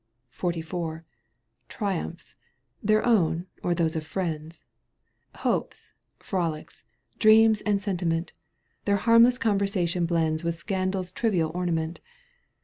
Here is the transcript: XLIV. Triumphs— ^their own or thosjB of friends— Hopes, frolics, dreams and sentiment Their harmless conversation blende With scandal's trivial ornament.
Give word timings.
XLIV. 0.35 1.03
Triumphs— 1.69 2.35
^their 2.83 3.05
own 3.05 3.45
or 3.61 3.75
thosjB 3.75 3.97
of 3.97 4.05
friends— 4.07 4.63
Hopes, 5.45 5.93
frolics, 6.17 6.83
dreams 7.19 7.61
and 7.61 7.79
sentiment 7.79 8.33
Their 8.85 8.95
harmless 8.97 9.37
conversation 9.37 10.07
blende 10.07 10.43
With 10.43 10.55
scandal's 10.57 11.11
trivial 11.11 11.51
ornament. 11.53 12.01